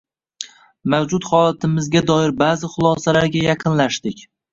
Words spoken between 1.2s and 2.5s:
holatimizga doir